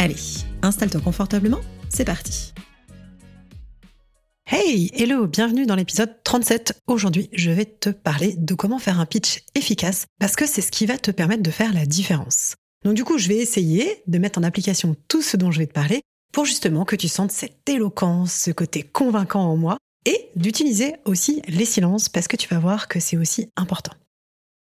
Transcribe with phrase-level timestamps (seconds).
[0.00, 0.16] Allez,
[0.62, 2.54] installe-toi confortablement c'est parti
[4.46, 6.80] Hey, hello, bienvenue dans l'épisode 37.
[6.86, 10.70] Aujourd'hui, je vais te parler de comment faire un pitch efficace parce que c'est ce
[10.70, 12.54] qui va te permettre de faire la différence.
[12.82, 15.66] Donc du coup, je vais essayer de mettre en application tout ce dont je vais
[15.66, 16.00] te parler
[16.32, 21.42] pour justement que tu sentes cette éloquence, ce côté convaincant en moi et d'utiliser aussi
[21.46, 23.92] les silences parce que tu vas voir que c'est aussi important.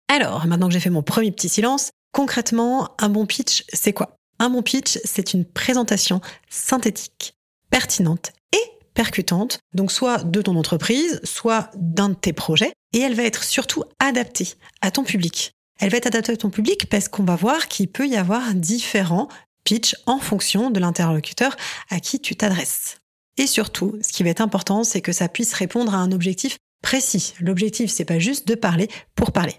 [0.06, 4.16] Alors, maintenant que j'ai fait mon premier petit silence, concrètement, un bon pitch, c'est quoi?
[4.38, 7.34] Un bon pitch, c'est une présentation synthétique,
[7.70, 8.62] pertinente et
[8.94, 13.44] percutante, donc soit de ton entreprise, soit d'un de tes projets, et elle va être
[13.44, 15.52] surtout adaptée à ton public.
[15.80, 18.54] Elle va être adaptée à ton public parce qu'on va voir qu'il peut y avoir
[18.54, 19.28] différents
[19.64, 21.56] pitchs en fonction de l'interlocuteur
[21.90, 22.98] à qui tu t'adresses.
[23.36, 26.58] Et surtout, ce qui va être important, c'est que ça puisse répondre à un objectif
[26.82, 27.34] précis.
[27.40, 29.56] L'objectif, c'est pas juste de parler pour parler.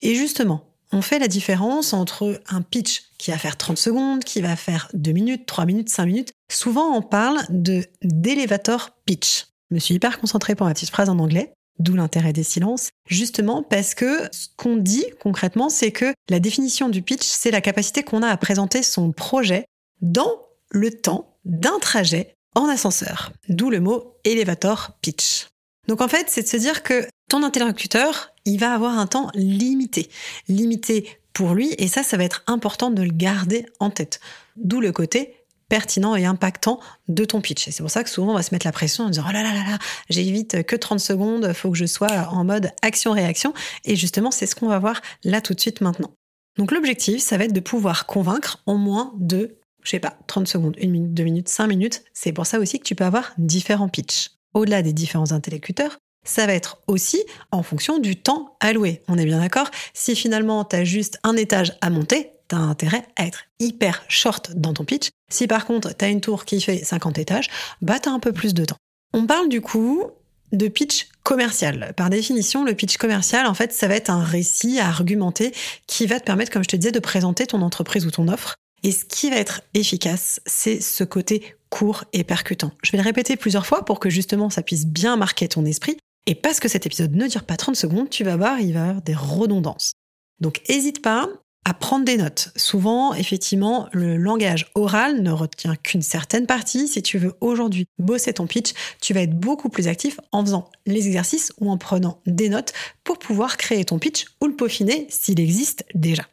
[0.00, 4.40] Et justement, on fait la différence entre un pitch qui va faire 30 secondes, qui
[4.40, 6.32] va faire 2 minutes, 3 minutes, 5 minutes.
[6.50, 9.46] Souvent, on parle de d'elevator pitch.
[9.70, 12.90] Je me suis hyper concentrée pour ma petite phrase en anglais, d'où l'intérêt des silences,
[13.08, 17.60] justement parce que ce qu'on dit concrètement, c'est que la définition du pitch, c'est la
[17.60, 19.64] capacité qu'on a à présenter son projet
[20.02, 23.32] dans le temps d'un trajet en ascenseur.
[23.48, 25.46] D'où le mot elevator pitch.
[25.88, 29.30] Donc en fait, c'est de se dire que ton interlocuteur, il va avoir un temps
[29.34, 30.10] limité.
[30.48, 34.20] Limité pour lui, et ça, ça va être important de le garder en tête.
[34.56, 35.34] D'où le côté
[35.70, 37.66] pertinent et impactant de ton pitch.
[37.66, 39.32] Et c'est pour ça que souvent on va se mettre la pression en disant oh
[39.32, 39.78] là là là là,
[40.10, 43.54] j'ai vite que 30 secondes, faut que je sois en mode action-réaction.
[43.86, 46.12] Et justement, c'est ce qu'on va voir là tout de suite maintenant.
[46.58, 50.46] Donc l'objectif, ça va être de pouvoir convaincre en moins de, je sais pas, 30
[50.46, 52.04] secondes, 1 minute, 2 minutes, 5 minutes.
[52.12, 54.32] C'est pour ça aussi que tu peux avoir différents pitchs.
[54.52, 59.02] Au-delà des différents interlocuteurs, ça va être aussi en fonction du temps alloué.
[59.08, 59.70] On est bien d'accord?
[59.94, 64.04] Si finalement tu as juste un étage à monter, tu as intérêt à être hyper
[64.08, 65.08] short dans ton pitch.
[65.30, 67.48] Si par contre tu as une tour qui fait 50 étages,
[67.80, 68.76] bah tu as un peu plus de temps.
[69.12, 70.04] On parle du coup
[70.52, 71.94] de pitch commercial.
[71.96, 75.52] Par définition, le pitch commercial, en fait, ça va être un récit à argumenter
[75.86, 78.54] qui va te permettre, comme je te disais, de présenter ton entreprise ou ton offre.
[78.82, 82.72] Et ce qui va être efficace, c'est ce côté court et percutant.
[82.82, 85.96] Je vais le répéter plusieurs fois pour que justement ça puisse bien marquer ton esprit.
[86.26, 88.80] Et parce que cet épisode ne dure pas 30 secondes, tu vas voir, il va
[88.80, 89.92] y avoir des redondances.
[90.40, 91.28] Donc n'hésite pas
[91.64, 92.50] à prendre des notes.
[92.56, 96.88] Souvent, effectivement, le langage oral ne retient qu'une certaine partie.
[96.88, 100.68] Si tu veux aujourd'hui bosser ton pitch, tu vas être beaucoup plus actif en faisant
[100.86, 102.72] les exercices ou en prenant des notes
[103.04, 106.26] pour pouvoir créer ton pitch ou le peaufiner s'il existe déjà.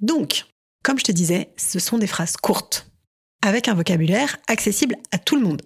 [0.00, 0.44] Donc,
[0.82, 2.86] comme je te disais, ce sont des phrases courtes,
[3.40, 5.62] avec un vocabulaire accessible à tout le monde.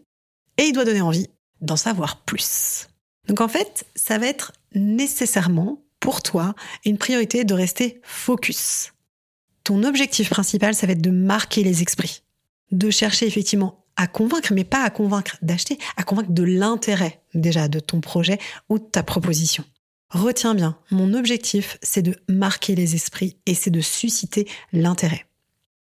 [0.59, 1.27] Et il doit donner envie
[1.61, 2.87] d'en savoir plus.
[3.29, 8.93] Donc en fait, ça va être nécessairement pour toi une priorité de rester focus.
[9.65, 12.23] Ton objectif principal, ça va être de marquer les esprits,
[12.73, 17.69] de chercher effectivement à convaincre, mais pas à convaincre d'acheter, à convaincre de l'intérêt déjà
[17.69, 18.39] de ton projet
[18.69, 19.65] ou de ta proposition.
[20.11, 25.27] Retiens bien, mon objectif, c'est de marquer les esprits et c'est de susciter l'intérêt.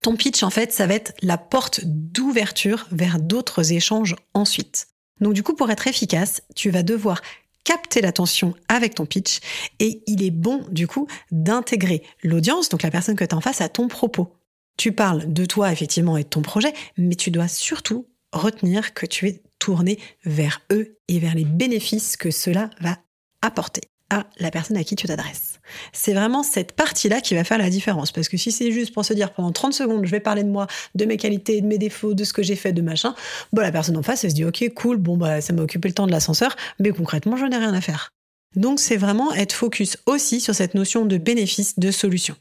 [0.01, 4.87] Ton pitch, en fait, ça va être la porte d'ouverture vers d'autres échanges ensuite.
[5.21, 7.21] Donc du coup, pour être efficace, tu vas devoir
[7.65, 9.41] capter l'attention avec ton pitch
[9.81, 13.41] et il est bon du coup d'intégrer l'audience, donc la personne que tu as en
[13.41, 14.37] face, à ton propos.
[14.77, 19.07] Tu parles de toi effectivement et de ton projet, mais tu dois surtout retenir que
[19.07, 22.99] tu es tourné vers eux et vers les bénéfices que cela va
[23.41, 25.54] apporter à la personne à qui tu t'adresses.
[25.93, 28.13] C'est vraiment cette partie-là qui va faire la différence.
[28.13, 30.51] Parce que si c'est juste pour se dire pendant 30 secondes, je vais parler de
[30.51, 33.15] moi, de mes qualités, de mes défauts, de ce que j'ai fait, de machin,
[33.53, 35.89] bon, la personne en face, elle se dit, OK, cool, bon, bah, ça m'a occupé
[35.89, 38.11] le temps de l'ascenseur, mais concrètement, j'en ai rien à faire.
[38.57, 42.37] Donc, c'est vraiment être focus aussi sur cette notion de bénéfice, de solution.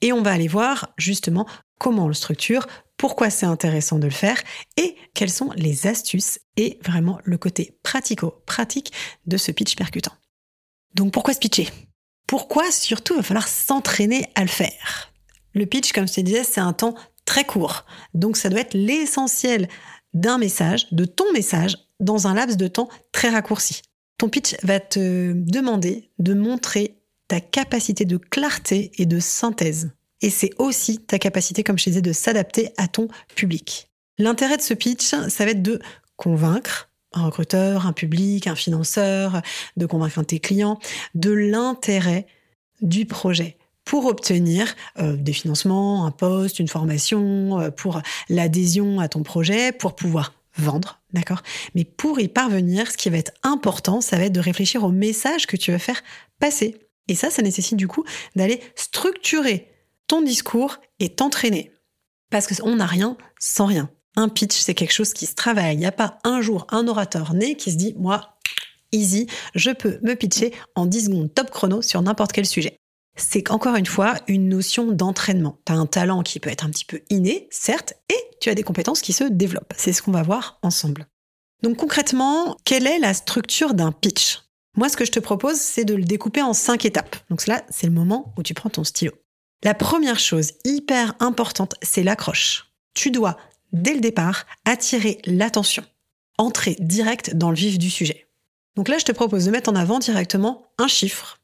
[0.00, 1.46] Et on va aller voir justement
[1.78, 2.66] comment on le structure,
[2.96, 4.40] pourquoi c'est intéressant de le faire
[4.76, 8.92] et quelles sont les astuces et vraiment le côté pratico-pratique
[9.26, 10.12] de ce pitch percutant.
[10.94, 11.68] Donc pourquoi se pitcher?
[12.26, 15.12] Pourquoi surtout va falloir s'entraîner à le faire?
[15.54, 16.94] Le pitch, comme je te disais, c'est un temps
[17.24, 17.84] très court.
[18.14, 19.68] Donc ça doit être l'essentiel
[20.14, 23.82] d'un message, de ton message, dans un laps de temps très raccourci.
[24.18, 29.90] Ton pitch va te demander de montrer ta capacité de clarté et de synthèse.
[30.22, 33.90] Et c'est aussi ta capacité, comme je te disais, de s'adapter à ton public.
[34.18, 35.80] L'intérêt de ce pitch, ça va être de
[36.16, 39.42] convaincre un recruteur, un public, un financeur,
[39.76, 40.78] de convaincre tes clients
[41.14, 42.26] de l'intérêt
[42.80, 49.08] du projet pour obtenir euh, des financements, un poste, une formation, euh, pour l'adhésion à
[49.08, 51.42] ton projet, pour pouvoir vendre, d'accord?
[51.74, 54.90] Mais pour y parvenir, ce qui va être important, ça va être de réfléchir au
[54.90, 56.02] message que tu veux faire
[56.40, 56.76] passer.
[57.08, 58.04] Et ça, ça nécessite du coup
[58.34, 59.70] d'aller structurer
[60.08, 61.72] ton discours et t'entraîner.
[62.30, 63.88] Parce qu'on n'a rien sans rien.
[64.16, 65.74] Un pitch, c'est quelque chose qui se travaille.
[65.74, 68.36] Il n'y a pas un jour un orateur né qui se dit, moi,
[68.92, 72.76] easy, je peux me pitcher en 10 secondes top chrono sur n'importe quel sujet.
[73.16, 75.58] C'est encore une fois une notion d'entraînement.
[75.66, 78.54] Tu as un talent qui peut être un petit peu inné, certes, et tu as
[78.54, 79.72] des compétences qui se développent.
[79.76, 81.06] C'est ce qu'on va voir ensemble.
[81.62, 84.42] Donc concrètement, quelle est la structure d'un pitch?
[84.76, 87.16] Moi, ce que je te propose, c'est de le découper en cinq étapes.
[87.30, 89.12] Donc là, c'est le moment où tu prends ton stylo.
[89.64, 92.70] La première chose hyper importante, c'est l'accroche.
[92.92, 93.38] Tu dois,
[93.72, 95.84] dès le départ, attirer l'attention.
[96.38, 98.26] Entrer direct dans le vif du sujet.
[98.76, 101.40] Donc là, je te propose de mettre en avant directement un chiffre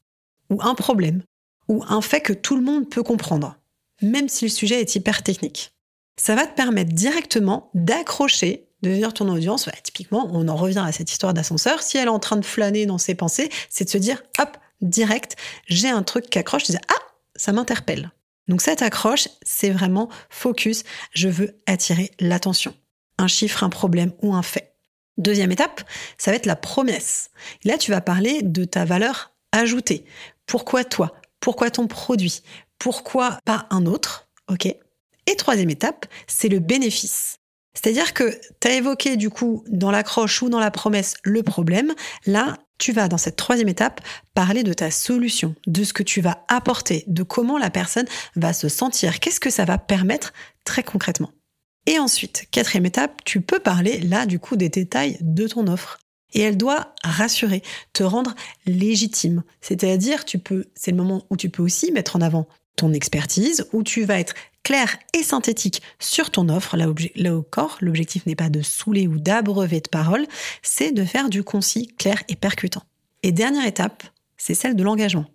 [0.50, 1.22] ou un problème
[1.68, 3.56] ou un fait que tout le monde peut comprendre,
[4.02, 5.72] même si le sujet est hyper technique.
[6.18, 9.68] Ça va te permettre directement d'accrocher, de venir ton audience.
[9.82, 11.82] typiquement, on en revient à cette histoire d'ascenseur.
[11.82, 14.58] Si elle est en train de flâner dans ses pensées, c'est de se dire, hop,
[14.82, 15.36] direct,
[15.68, 16.64] j'ai un truc qui accroche.
[16.64, 17.02] Tu dis, ah,
[17.36, 18.10] ça m'interpelle.
[18.52, 20.84] Donc cette accroche, c'est vraiment focus.
[21.14, 22.74] Je veux attirer l'attention.
[23.16, 24.74] Un chiffre, un problème ou un fait.
[25.16, 25.80] Deuxième étape,
[26.18, 27.30] ça va être la promesse.
[27.64, 30.04] Là, tu vas parler de ta valeur ajoutée.
[30.44, 31.14] Pourquoi toi?
[31.40, 32.42] Pourquoi ton produit?
[32.78, 34.28] Pourquoi pas un autre?
[34.50, 34.66] Ok.
[34.66, 37.38] Et troisième étape, c'est le bénéfice.
[37.74, 41.94] C'est-à-dire que tu as évoqué du coup dans l'accroche ou dans la promesse le problème.
[42.26, 44.00] Là, tu vas dans cette troisième étape
[44.34, 48.52] parler de ta solution, de ce que tu vas apporter, de comment la personne va
[48.52, 50.32] se sentir, qu'est-ce que ça va permettre
[50.64, 51.30] très concrètement?
[51.86, 55.98] Et ensuite, quatrième étape, tu peux parler là du coup des détails de ton offre
[56.34, 58.34] et elle doit rassurer, te rendre
[58.66, 59.42] légitime.
[59.60, 63.66] C'est-à-dire, tu peux, c'est le moment où tu peux aussi mettre en avant ton expertise,
[63.72, 66.76] où tu vas être clair et synthétique sur ton offre.
[66.76, 66.86] Là,
[67.16, 70.26] là au corps, l'objectif n'est pas de saouler ou d'abreuver de paroles,
[70.62, 72.82] c'est de faire du concis, clair et percutant.
[73.22, 74.04] Et dernière étape,
[74.36, 75.26] c'est celle de l'engagement.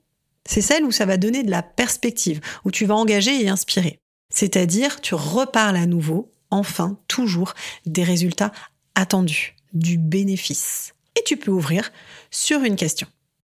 [0.46, 4.00] C'est celle où ça va donner de la perspective, où tu vas engager et inspirer.
[4.30, 7.54] C'est-à-dire, tu reparles à nouveau, enfin, toujours,
[7.86, 8.52] des résultats
[8.96, 10.94] attendus du bénéfice.
[11.18, 11.92] Et tu peux ouvrir
[12.32, 13.08] sur une question.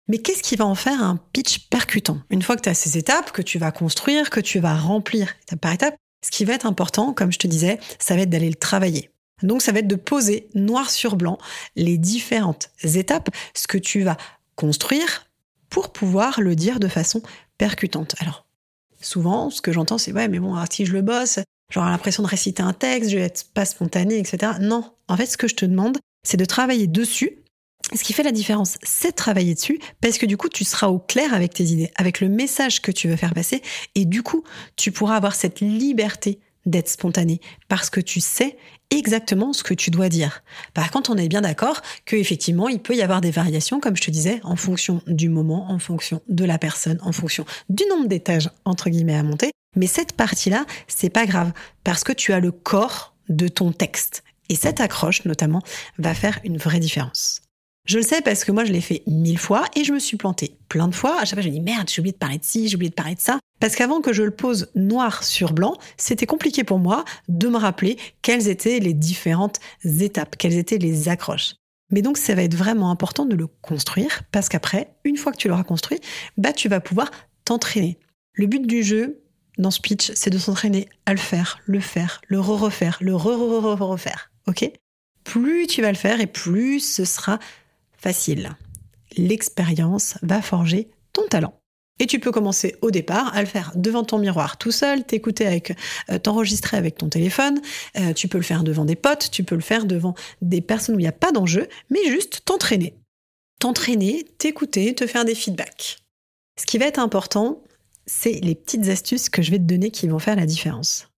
[0.09, 2.19] Mais qu'est-ce qui va en faire un pitch percutant?
[2.31, 5.35] Une fois que tu as ces étapes que tu vas construire, que tu vas remplir
[5.43, 8.31] étape par étape, ce qui va être important, comme je te disais, ça va être
[8.31, 9.11] d'aller le travailler.
[9.43, 11.39] Donc ça va être de poser noir sur blanc
[11.77, 14.17] les différentes étapes, ce que tu vas
[14.57, 15.27] construire
[15.71, 17.23] pour pouvoir le dire de façon
[17.59, 18.15] percutante.
[18.21, 18.47] Alors,
[19.01, 21.41] souvent, ce que j'entends, c'est ouais, mais bon, si je le bosse,
[21.71, 24.53] j'aurai l'impression de réciter un texte, je vais être pas spontané, etc.
[24.61, 27.39] Non, en fait, ce que je te demande, c'est de travailler dessus.
[27.95, 30.89] Ce qui fait la différence, c'est de travailler dessus, parce que du coup, tu seras
[30.89, 33.63] au clair avec tes idées, avec le message que tu veux faire passer,
[33.95, 34.43] et du coup,
[34.77, 38.57] tu pourras avoir cette liberté d'être spontané, parce que tu sais
[38.91, 40.43] exactement ce que tu dois dire.
[40.73, 43.97] Par contre, on est bien d'accord que effectivement, il peut y avoir des variations, comme
[43.97, 47.85] je te disais, en fonction du moment, en fonction de la personne, en fonction du
[47.89, 49.51] nombre d'étages entre guillemets à monter.
[49.77, 51.53] Mais cette partie-là, c'est pas grave,
[51.85, 54.25] parce que tu as le corps de ton texte.
[54.49, 55.63] Et cette accroche, notamment,
[55.99, 57.41] va faire une vraie différence.
[57.87, 60.17] Je le sais parce que moi, je l'ai fait mille fois et je me suis
[60.17, 61.21] plantée plein de fois.
[61.21, 62.89] À chaque fois, je me dis merde, j'ai oublié de parler de ci, j'ai oublié
[62.89, 63.39] de parler de ça.
[63.61, 67.59] Parce qu'avant que je le pose noir sur blanc, c'était compliqué pour moi de me
[67.59, 71.55] rappeler quelles étaient les différentes étapes, quelles étaient les accroches.
[71.91, 75.37] Mais donc, ça va être vraiment important de le construire parce qu'après, une fois que
[75.37, 76.01] tu l'auras construit,
[76.39, 77.11] bah, tu vas pouvoir
[77.45, 77.99] t'entraîner.
[78.33, 79.21] Le but du jeu,
[79.59, 84.31] dans ce pitch, c'est de s'entraîner à le faire, le faire, le re-refaire, le re-re-re-refaire
[84.47, 84.71] ok?
[85.25, 87.39] Plus tu vas le faire et plus ce sera
[88.05, 88.51] facile.
[89.17, 91.55] L'expérience va forger ton talent.
[92.01, 95.47] Et tu peux commencer au départ à le faire devant ton miroir tout seul, t'écouter
[95.47, 95.73] avec,
[96.11, 97.63] euh, t'enregistrer avec ton téléphone.
[97.97, 100.97] Euh, tu peux le faire devant des potes, tu peux le faire devant des personnes
[100.97, 102.95] où il n'y a pas d'enjeu, mais juste t'entraîner.
[103.59, 105.99] T'entraîner, t'écouter, te faire des feedbacks.
[106.61, 107.63] Ce qui va être important,
[108.05, 111.09] c'est les petites astuces que je vais te donner qui vont faire la différence.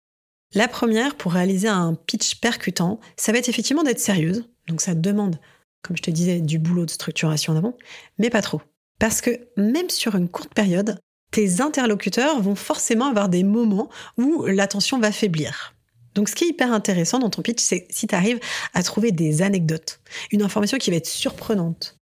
[0.55, 4.49] La première, pour réaliser un pitch percutant, ça va être effectivement d'être sérieuse.
[4.69, 5.40] Donc ça demande,
[5.83, 7.76] comme je te disais, du boulot de structuration en avant,
[8.18, 8.61] mais pas trop.
[8.99, 10.99] Parce que même sur une courte période,
[11.30, 15.75] tes interlocuteurs vont forcément avoir des moments où l'attention va faiblir.
[16.14, 18.40] Donc ce qui est hyper intéressant dans ton pitch, c'est si tu arrives
[18.73, 20.00] à trouver des anecdotes,
[20.33, 21.99] une information qui va être surprenante,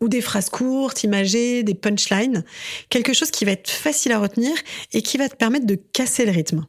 [0.00, 2.44] ou des phrases courtes, imagées, des punchlines,
[2.88, 4.52] quelque chose qui va être facile à retenir
[4.92, 6.66] et qui va te permettre de casser le rythme.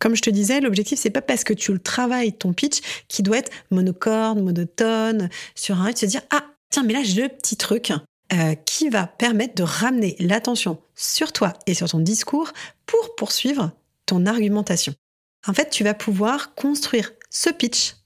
[0.00, 3.22] Comme je te disais, l'objectif, c'est pas parce que tu le travailles, ton pitch, qui
[3.22, 7.28] doit être monocorde, monotone, sur un, de se dire, ah, tiens, mais là, j'ai le
[7.28, 7.92] petit truc
[8.32, 12.50] euh, qui va permettre de ramener l'attention sur toi et sur ton discours
[12.86, 13.72] pour poursuivre
[14.06, 14.94] ton argumentation.
[15.46, 17.96] En fait, tu vas pouvoir construire ce pitch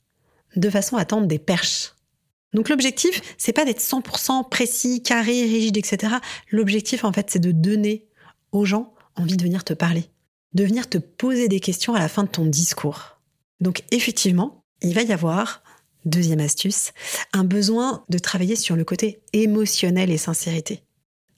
[0.57, 1.95] de façon à tendre des perches.
[2.55, 6.15] Donc l'objectif, c'est pas d'être 100% précis, carré, rigide, etc.
[6.51, 8.07] L'objectif, en fait, c'est de donner
[8.53, 10.09] aux gens envie de venir te parler,
[10.55, 13.19] de venir te poser des questions à la fin de ton discours.
[13.61, 15.63] Donc effectivement, il va y avoir
[16.05, 16.93] Deuxième astuce,
[17.33, 20.83] un besoin de travailler sur le côté émotionnel et sincérité.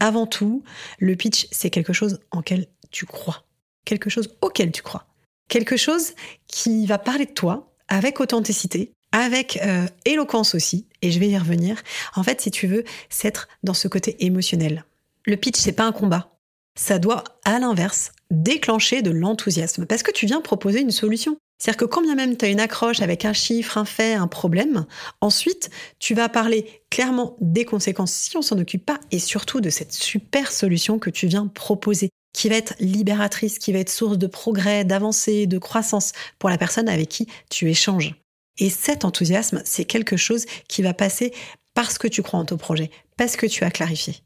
[0.01, 0.65] Avant tout,
[0.99, 3.45] le pitch, c'est quelque chose en quel tu crois,
[3.85, 5.07] quelque chose auquel tu crois,
[5.49, 6.15] quelque chose
[6.49, 11.39] qui va parler de toi avec authenticité, avec euh, éloquence aussi, et je vais y
[11.39, 11.81] revenir.
[12.17, 14.85] En fait, si tu veux, c'est être dans ce côté émotionnel.
[15.25, 16.36] Le pitch, c'est pas un combat.
[16.78, 21.37] Ça doit, à l'inverse, déclencher de l'enthousiasme parce que tu viens proposer une solution.
[21.59, 24.26] C'est-à-dire que quand bien même tu as une accroche avec un chiffre, un fait, un
[24.26, 24.85] problème,
[25.23, 29.71] ensuite, tu vas parler clairement des conséquences si on s'en occupe pas et surtout de
[29.71, 34.18] cette super solution que tu viens proposer qui va être libératrice, qui va être source
[34.18, 38.14] de progrès, d'avancée, de croissance pour la personne avec qui tu échanges.
[38.59, 41.33] Et cet enthousiasme, c'est quelque chose qui va passer
[41.73, 44.16] parce que tu crois en ton projet, parce que tu as clarifié.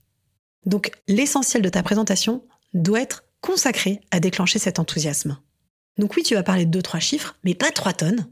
[0.66, 5.38] Donc l'essentiel de ta présentation doit être consacré à déclencher cet enthousiasme.
[5.98, 8.26] Donc oui, tu vas parler de deux, trois chiffres, mais pas trois tonnes.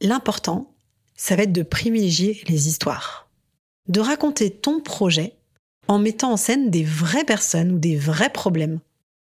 [0.00, 0.74] L'important,
[1.16, 3.28] ça va être de privilégier les histoires.
[3.88, 5.34] De raconter ton projet
[5.88, 8.80] en mettant en scène des vraies personnes ou des vrais problèmes.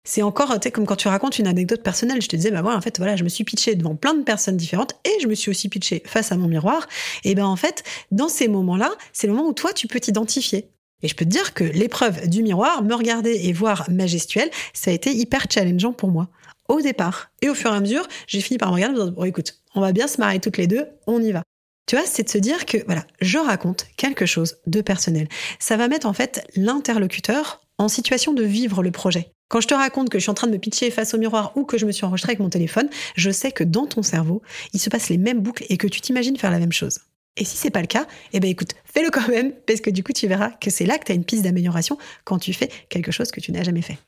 [0.05, 2.21] C'est encore, comme quand tu racontes une anecdote personnelle.
[2.21, 4.23] Je te disais, bah voilà, en fait, voilà, je me suis pitché devant plein de
[4.23, 6.89] personnes différentes et je me suis aussi pitché face à mon miroir.
[7.23, 10.69] Et ben, en fait, dans ces moments-là, c'est le moment où toi, tu peux t'identifier.
[11.03, 14.51] Et je peux te dire que l'épreuve du miroir, me regarder et voir ma gestuelle,
[14.73, 16.29] ça a été hyper challengeant pour moi
[16.69, 17.31] au départ.
[17.41, 19.25] Et au fur et à mesure, j'ai fini par me regarder en me disant, bon,
[19.25, 21.43] écoute, on va bien se marrer toutes les deux, on y va.
[21.87, 25.29] Tu vois, c'est de se dire que, voilà, je raconte quelque chose de personnel.
[25.59, 29.33] Ça va mettre en fait l'interlocuteur en situation de vivre le projet.
[29.49, 31.53] Quand je te raconte que je suis en train de me pitcher face au miroir
[31.57, 34.41] ou que je me suis enregistré avec mon téléphone, je sais que dans ton cerveau,
[34.73, 37.01] il se passe les mêmes boucles et que tu t'imagines faire la même chose.
[37.37, 40.03] Et si c'est pas le cas, eh ben écoute, fais-le quand même, parce que du
[40.03, 42.69] coup, tu verras que c'est là que tu as une piste d'amélioration quand tu fais
[42.89, 43.99] quelque chose que tu n'as jamais fait.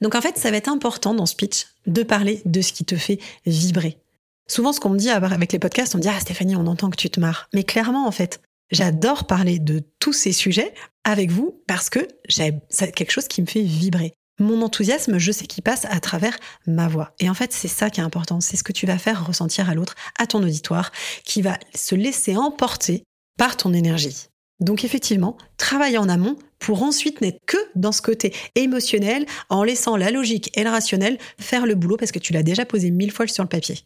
[0.00, 2.84] Donc en fait, ça va être important dans ce pitch de parler de ce qui
[2.84, 3.98] te fait vibrer.
[4.46, 6.90] Souvent, ce qu'on me dit avec les podcasts, on me dit Ah Stéphanie, on entend
[6.90, 7.48] que tu te marres.
[7.54, 8.40] Mais clairement, en fait,
[8.70, 13.46] j'adore parler de tous ces sujets avec vous parce que c'est quelque chose qui me
[13.46, 14.14] fait vibrer.
[14.40, 16.36] Mon enthousiasme, je sais qu'il passe à travers
[16.66, 17.12] ma voix.
[17.20, 18.40] Et en fait, c'est ça qui est important.
[18.40, 20.90] C'est ce que tu vas faire ressentir à l'autre, à ton auditoire,
[21.24, 23.04] qui va se laisser emporter
[23.38, 24.26] par ton énergie.
[24.60, 29.96] Donc effectivement, travailler en amont pour ensuite n'être que dans ce côté émotionnel en laissant
[29.96, 33.12] la logique et le rationnel faire le boulot parce que tu l'as déjà posé mille
[33.12, 33.80] fois sur le papier.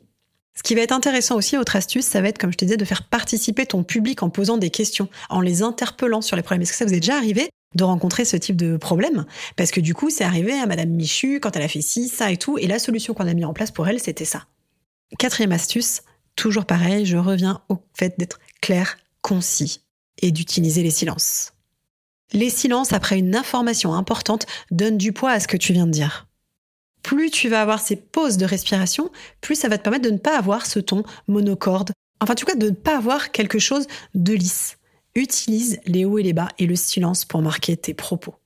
[0.57, 2.77] Ce qui va être intéressant aussi, autre astuce, ça va être, comme je te disais,
[2.77, 6.63] de faire participer ton public en posant des questions, en les interpellant sur les problèmes.
[6.63, 9.81] Est-ce que ça vous est déjà arrivé de rencontrer ce type de problème Parce que
[9.81, 12.59] du coup, c'est arrivé à Madame Michu quand elle a fait ci, ça et tout,
[12.59, 14.47] et la solution qu'on a mis en place pour elle, c'était ça.
[15.19, 16.03] Quatrième astuce,
[16.37, 19.83] toujours pareil, je reviens au fait d'être clair, concis
[20.21, 21.53] et d'utiliser les silences.
[22.33, 25.93] Les silences après une information importante donnent du poids à ce que tu viens de
[25.93, 26.27] dire.
[27.03, 29.11] Plus tu vas avoir ces pauses de respiration,
[29.41, 32.45] plus ça va te permettre de ne pas avoir ce ton monocorde, enfin en tout
[32.45, 34.78] cas de ne pas avoir quelque chose de lisse.
[35.19, 38.37] Utilise les hauts et les bas et le silence pour marquer tes propos.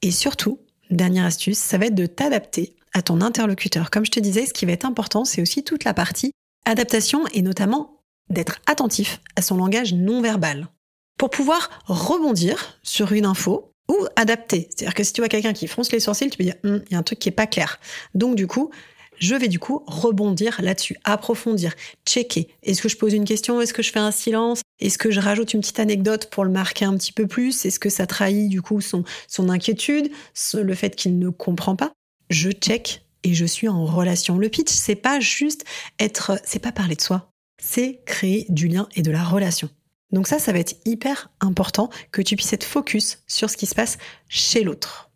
[0.00, 0.60] Et surtout,
[0.90, 3.90] dernière astuce, ça va être de t'adapter à ton interlocuteur.
[3.90, 6.32] Comme je te disais, ce qui va être important, c'est aussi toute la partie
[6.64, 7.98] adaptation et notamment
[8.30, 10.68] d'être attentif à son langage non verbal
[11.18, 14.70] pour pouvoir rebondir sur une info ou adapter.
[14.70, 16.92] C'est-à-dire que si tu vois quelqu'un qui fronce les sourcils, tu peux dire, hum, il
[16.92, 17.78] y a un truc qui est pas clair.
[18.14, 18.70] Donc du coup,
[19.22, 21.74] je vais du coup rebondir là-dessus, approfondir,
[22.04, 22.48] checker.
[22.64, 23.60] Est-ce que je pose une question?
[23.60, 24.62] Est-ce que je fais un silence?
[24.80, 27.64] Est-ce que je rajoute une petite anecdote pour le marquer un petit peu plus?
[27.64, 30.10] Est-ce que ça trahit du coup son, son inquiétude,
[30.54, 31.92] le fait qu'il ne comprend pas?
[32.30, 34.38] Je check et je suis en relation.
[34.38, 35.64] Le pitch, c'est pas juste
[36.00, 37.30] être, c'est pas parler de soi,
[37.62, 39.70] c'est créer du lien et de la relation.
[40.10, 43.66] Donc ça, ça va être hyper important que tu puisses être focus sur ce qui
[43.66, 43.98] se passe
[44.28, 45.12] chez l'autre.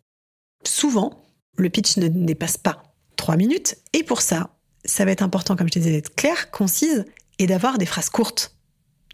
[0.63, 1.25] Souvent,
[1.57, 2.86] le pitch ne dépasse pas
[3.17, 4.51] trois minutes et pour ça,
[4.85, 7.05] ça va être important, comme je te disais, d'être clair, concise
[7.39, 8.55] et d'avoir des phrases courtes.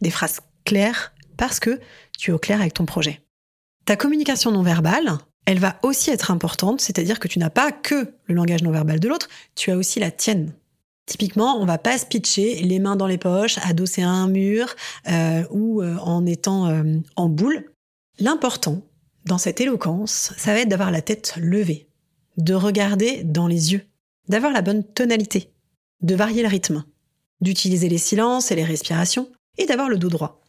[0.01, 1.79] Des phrases claires parce que
[2.17, 3.21] tu es au clair avec ton projet.
[3.85, 8.13] Ta communication non verbale, elle va aussi être importante, c'est-à-dire que tu n'as pas que
[8.25, 10.53] le langage non verbal de l'autre, tu as aussi la tienne.
[11.05, 14.73] Typiquement, on va pas se pitcher les mains dans les poches, adossé à un mur
[15.09, 17.71] euh, ou euh, en étant euh, en boule.
[18.19, 18.81] L'important
[19.25, 21.89] dans cette éloquence, ça va être d'avoir la tête levée,
[22.37, 23.85] de regarder dans les yeux,
[24.27, 25.51] d'avoir la bonne tonalité,
[26.01, 26.83] de varier le rythme,
[27.41, 30.41] d'utiliser les silences et les respirations, et d'avoir le dos droit.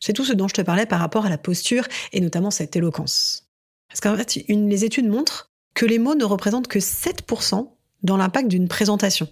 [0.00, 2.76] C'est tout ce dont je te parlais par rapport à la posture et notamment cette
[2.76, 3.48] éloquence.
[3.88, 7.70] Parce qu'en fait, les études montrent que les mots ne représentent que 7%
[8.02, 9.28] dans l'impact d'une présentation.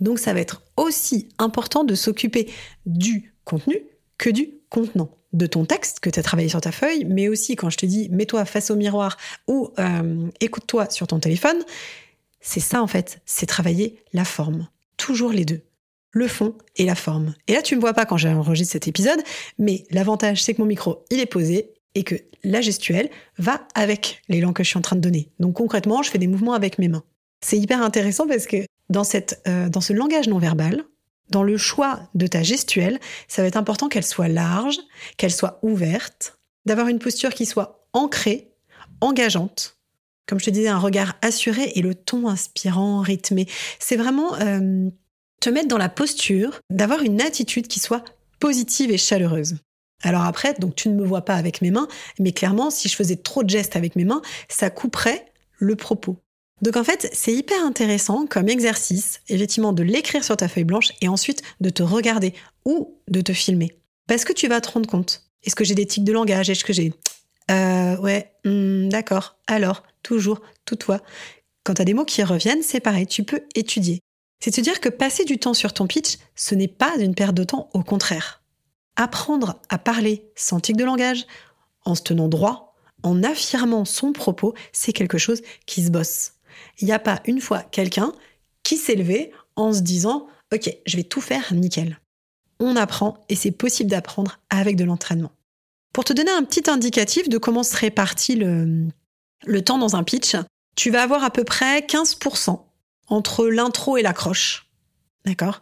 [0.00, 2.50] Donc ça va être aussi important de s'occuper
[2.84, 3.82] du contenu
[4.18, 7.56] que du contenant de ton texte que tu as travaillé sur ta feuille, mais aussi
[7.56, 9.16] quand je te dis mets-toi face au miroir
[9.48, 11.58] ou euh, écoute-toi sur ton téléphone,
[12.46, 14.68] c'est ça en fait, c'est travailler la forme.
[14.96, 15.62] Toujours les deux.
[16.12, 17.34] Le fond et la forme.
[17.48, 19.20] Et là, tu ne me vois pas quand j'enregistre cet épisode,
[19.58, 24.22] mais l'avantage, c'est que mon micro, il est posé et que la gestuelle va avec
[24.28, 25.28] langues que je suis en train de donner.
[25.40, 27.02] Donc concrètement, je fais des mouvements avec mes mains.
[27.40, 28.58] C'est hyper intéressant parce que
[28.90, 30.84] dans, cette, euh, dans ce langage non verbal,
[31.30, 34.78] dans le choix de ta gestuelle, ça va être important qu'elle soit large,
[35.16, 38.52] qu'elle soit ouverte, d'avoir une posture qui soit ancrée,
[39.00, 39.75] engageante.
[40.26, 43.46] Comme je te disais, un regard assuré et le ton inspirant, rythmé.
[43.78, 44.88] C'est vraiment euh,
[45.40, 48.04] te mettre dans la posture d'avoir une attitude qui soit
[48.40, 49.56] positive et chaleureuse.
[50.02, 52.96] Alors après, donc tu ne me vois pas avec mes mains, mais clairement, si je
[52.96, 55.26] faisais trop de gestes avec mes mains, ça couperait
[55.58, 56.16] le propos.
[56.62, 60.92] Donc en fait, c'est hyper intéressant comme exercice, effectivement, de l'écrire sur ta feuille blanche
[61.00, 63.76] et ensuite de te regarder ou de te filmer.
[64.06, 65.24] Parce que tu vas te rendre compte.
[65.44, 66.50] Est-ce que j'ai des tics de langage?
[66.50, 66.92] Est-ce que j'ai...
[67.50, 69.36] Euh, ouais, hmm, d'accord.
[69.46, 71.00] Alors, toujours, tout toi.
[71.64, 74.00] Quand tu as des mots qui reviennent, c'est pareil, tu peux étudier.
[74.40, 77.34] C'est te dire que passer du temps sur ton pitch, ce n'est pas une perte
[77.34, 78.42] de temps, au contraire.
[78.96, 81.26] Apprendre à parler sans tic de langage,
[81.84, 86.32] en se tenant droit, en affirmant son propos, c'est quelque chose qui se bosse.
[86.80, 88.12] Il n'y a pas une fois quelqu'un
[88.62, 92.00] qui s'est levé en se disant Ok, je vais tout faire nickel.
[92.58, 95.32] On apprend et c'est possible d'apprendre avec de l'entraînement.
[95.96, 98.90] Pour te donner un petit indicatif de comment se répartit le,
[99.62, 100.36] temps dans un pitch,
[100.76, 102.60] tu vas avoir à peu près 15%
[103.06, 104.68] entre l'intro et l'accroche.
[105.24, 105.58] D'accord?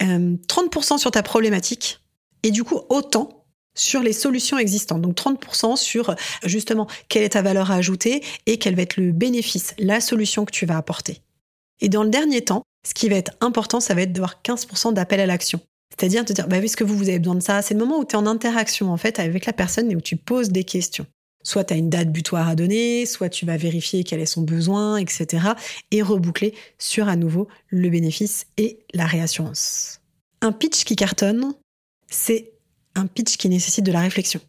[0.00, 2.00] 30% euh, sur ta problématique
[2.42, 3.44] et du coup autant
[3.76, 5.00] sur les solutions existantes.
[5.00, 9.12] Donc 30% sur justement quelle est ta valeur à ajouter et quel va être le
[9.12, 11.22] bénéfice, la solution que tu vas apporter.
[11.80, 14.92] Et dans le dernier temps, ce qui va être important, ça va être d'avoir 15%
[14.94, 15.60] d'appel à l'action.
[15.98, 17.98] C'est-à-dire de dire, bah, est-ce que vous, vous avez besoin de ça C'est le moment
[17.98, 20.64] où tu es en interaction en fait avec la personne et où tu poses des
[20.64, 21.06] questions.
[21.42, 24.42] Soit tu as une date butoir à donner, soit tu vas vérifier quel est son
[24.42, 25.48] besoin, etc.
[25.90, 30.00] Et reboucler sur à nouveau le bénéfice et la réassurance.
[30.40, 31.54] Un pitch qui cartonne,
[32.08, 32.52] c'est
[32.94, 34.40] un pitch qui nécessite de la réflexion,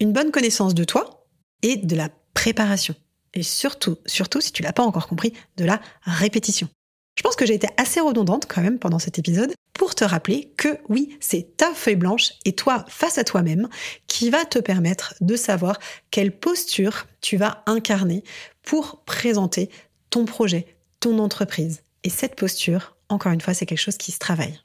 [0.00, 1.26] une bonne connaissance de toi
[1.62, 2.94] et de la préparation.
[3.34, 6.68] Et surtout, surtout si tu l'as pas encore compris, de la répétition.
[7.16, 10.52] Je pense que j'ai été assez redondante quand même pendant cet épisode pour te rappeler
[10.56, 13.68] que oui, c'est ta feuille blanche et toi face à toi-même
[14.06, 15.78] qui va te permettre de savoir
[16.10, 18.22] quelle posture tu vas incarner
[18.62, 19.70] pour présenter
[20.10, 21.82] ton projet, ton entreprise.
[22.04, 24.60] Et cette posture, encore une fois, c'est quelque chose qui se travaille.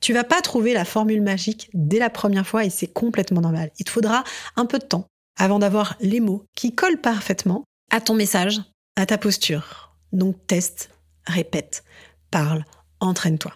[0.00, 3.70] Tu vas pas trouver la formule magique dès la première fois et c'est complètement normal.
[3.78, 4.24] Il te faudra
[4.56, 5.06] un peu de temps
[5.38, 8.60] avant d'avoir les mots qui collent parfaitement à ton message,
[8.96, 9.94] à ta posture.
[10.12, 10.90] Donc teste,
[11.26, 11.84] répète,
[12.30, 12.64] parle,
[13.00, 13.52] entraîne-toi.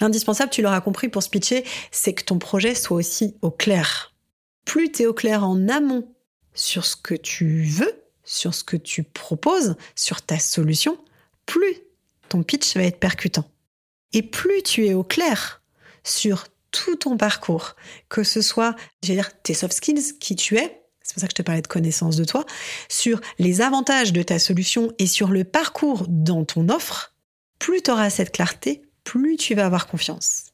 [0.00, 4.14] L'indispensable, tu l'auras compris pour se pitcher, c'est que ton projet soit aussi au clair.
[4.64, 6.14] Plus tu es au clair en amont
[6.54, 10.98] sur ce que tu veux, sur ce que tu proposes, sur ta solution,
[11.46, 11.74] plus
[12.28, 13.50] ton pitch va être percutant.
[14.12, 15.62] Et plus tu es au clair
[16.04, 17.74] sur tout ton parcours,
[18.08, 20.77] que ce soit, dire, tes soft skills, qui tu es,
[21.08, 22.44] c'est pour ça que je te parlais de connaissance de toi,
[22.90, 27.14] sur les avantages de ta solution et sur le parcours dans ton offre,
[27.58, 30.52] plus tu auras cette clarté, plus tu vas avoir confiance.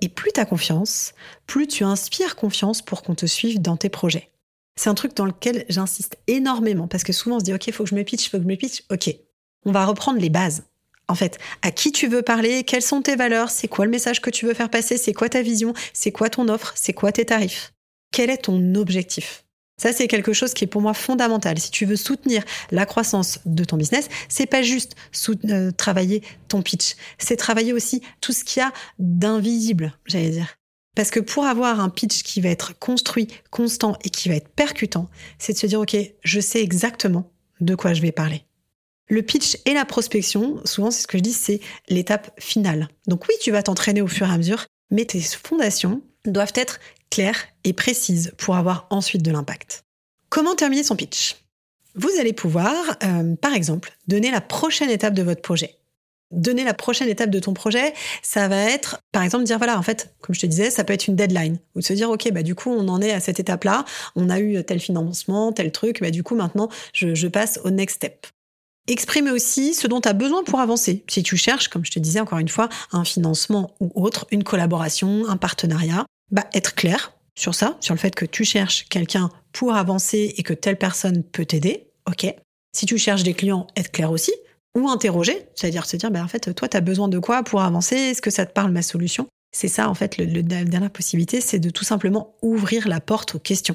[0.00, 1.12] Et plus tu as confiance,
[1.48, 4.30] plus tu inspires confiance pour qu'on te suive dans tes projets.
[4.76, 7.72] C'est un truc dans lequel j'insiste énormément parce que souvent on se dit OK, il
[7.72, 8.84] faut que je me pitch, il faut que je me pitch.
[8.90, 9.12] OK.
[9.66, 10.62] On va reprendre les bases
[11.08, 14.20] en fait, à qui tu veux parler, quelles sont tes valeurs, c'est quoi le message
[14.20, 17.10] que tu veux faire passer, c'est quoi ta vision, c'est quoi ton offre, c'est quoi
[17.10, 17.72] tes tarifs.
[18.12, 19.44] Quel est ton objectif?
[19.80, 21.58] Ça, c'est quelque chose qui est pour moi fondamental.
[21.58, 24.94] Si tu veux soutenir la croissance de ton business, c'est pas juste
[25.46, 30.58] euh, travailler ton pitch, c'est travailler aussi tout ce qu'il y a d'invisible, j'allais dire.
[30.94, 34.50] Parce que pour avoir un pitch qui va être construit, constant et qui va être
[34.50, 38.44] percutant, c'est de se dire, OK, je sais exactement de quoi je vais parler.
[39.08, 42.88] Le pitch et la prospection, souvent c'est ce que je dis, c'est l'étape finale.
[43.06, 46.80] Donc oui, tu vas t'entraîner au fur et à mesure, mais tes fondations doivent être
[47.10, 49.84] claires et précises pour avoir ensuite de l'impact.
[50.28, 51.36] Comment terminer son pitch?
[51.96, 55.76] Vous allez pouvoir, euh, par exemple, donner la prochaine étape de votre projet.
[56.30, 57.92] Donner la prochaine étape de ton projet,
[58.22, 60.92] ça va être, par exemple, dire voilà, en fait, comme je te disais, ça peut
[60.92, 63.40] être une deadline ou se dire ok, bah du coup, on en est à cette
[63.40, 67.58] étape-là, on a eu tel financement, tel truc, bah du coup maintenant, je, je passe
[67.64, 68.28] au next step.
[68.86, 71.04] Exprimer aussi ce dont tu as besoin pour avancer.
[71.08, 74.44] Si tu cherches, comme je te disais encore une fois, un financement ou autre, une
[74.44, 79.30] collaboration, un partenariat, bah être clair sur ça, sur le fait que tu cherches quelqu'un
[79.52, 81.88] pour avancer et que telle personne peut t'aider.
[82.08, 82.26] OK.
[82.72, 84.32] Si tu cherches des clients, être clair aussi.
[84.76, 87.60] Ou interroger, c'est-à-dire se dire, bah, en fait, toi, tu as besoin de quoi pour
[87.62, 87.96] avancer?
[87.96, 89.26] Est-ce que ça te parle ma solution?
[89.52, 93.40] C'est ça, en fait, la dernière possibilité, c'est de tout simplement ouvrir la porte aux
[93.40, 93.74] questions.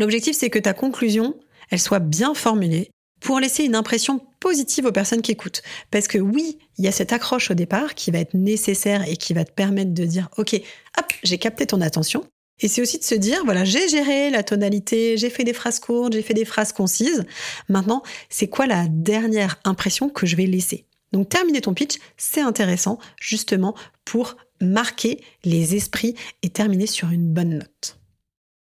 [0.00, 1.36] L'objectif, c'est que ta conclusion,
[1.70, 2.90] elle soit bien formulée
[3.22, 5.62] pour laisser une impression positive aux personnes qui écoutent.
[5.90, 9.16] Parce que oui, il y a cette accroche au départ qui va être nécessaire et
[9.16, 12.24] qui va te permettre de dire, OK, hop, j'ai capté ton attention.
[12.60, 15.80] Et c'est aussi de se dire, voilà, j'ai géré la tonalité, j'ai fait des phrases
[15.80, 17.24] courtes, j'ai fait des phrases concises.
[17.68, 20.86] Maintenant, c'est quoi la dernière impression que je vais laisser?
[21.12, 27.32] Donc, terminer ton pitch, c'est intéressant, justement, pour marquer les esprits et terminer sur une
[27.32, 27.98] bonne note.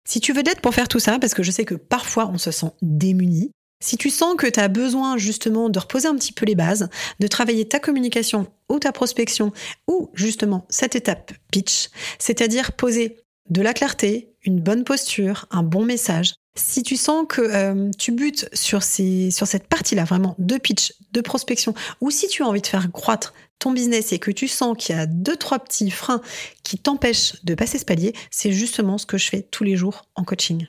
[0.08, 2.38] Si tu veux d'aide pour faire tout ça, parce que je sais que parfois on
[2.38, 6.32] se sent démuni, si tu sens que tu as besoin justement de reposer un petit
[6.32, 6.88] peu les bases,
[7.20, 9.52] de travailler ta communication ou ta prospection,
[9.88, 11.90] ou justement cette étape pitch,
[12.20, 13.18] c'est-à-dire poser
[13.50, 18.12] de la clarté, une bonne posture, un bon message, si tu sens que euh, tu
[18.12, 22.62] butes sur, sur cette partie-là vraiment de pitch, de prospection, ou si tu as envie
[22.62, 25.92] de faire croître ton business et que tu sens qu'il y a deux, trois petits
[25.92, 26.22] freins
[26.64, 30.06] qui t'empêchent de passer ce palier, c'est justement ce que je fais tous les jours
[30.16, 30.68] en coaching.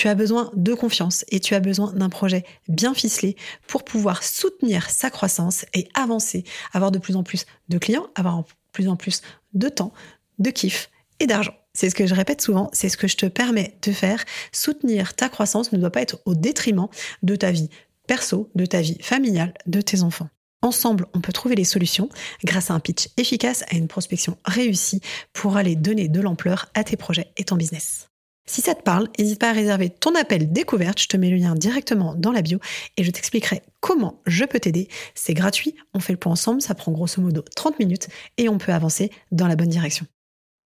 [0.00, 3.36] Tu as besoin de confiance et tu as besoin d'un projet bien ficelé
[3.66, 8.38] pour pouvoir soutenir sa croissance et avancer, avoir de plus en plus de clients, avoir
[8.38, 9.20] de plus en plus
[9.52, 9.92] de temps,
[10.38, 11.52] de kiff et d'argent.
[11.74, 14.24] C'est ce que je répète souvent, c'est ce que je te permets de faire.
[14.52, 16.88] Soutenir ta croissance ne doit pas être au détriment
[17.22, 17.68] de ta vie
[18.06, 20.30] perso, de ta vie familiale, de tes enfants.
[20.62, 22.08] Ensemble, on peut trouver les solutions
[22.42, 25.02] grâce à un pitch efficace, à une prospection réussie
[25.34, 28.09] pour aller donner de l'ampleur à tes projets et ton business.
[28.50, 31.36] Si ça te parle, n'hésite pas à réserver ton appel découverte, je te mets le
[31.36, 32.58] lien directement dans la bio
[32.96, 34.88] et je t'expliquerai comment je peux t'aider.
[35.14, 38.08] C'est gratuit, on fait le point ensemble, ça prend grosso modo 30 minutes
[38.38, 40.04] et on peut avancer dans la bonne direction.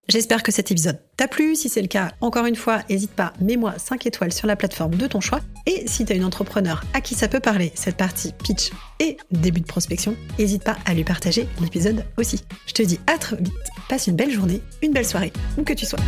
[0.07, 1.55] J'espère que cet épisode t'a plu.
[1.55, 4.95] Si c'est le cas, encore une fois, n'hésite pas, mets-moi 5 étoiles sur la plateforme
[4.95, 5.41] de ton choix.
[5.67, 9.17] Et si tu as une entrepreneur à qui ça peut parler, cette partie pitch et
[9.29, 12.45] début de prospection, n'hésite pas à lui partager l'épisode aussi.
[12.65, 13.53] Je te dis à très vite,
[13.89, 15.99] passe une belle journée, une belle soirée, où que tu sois.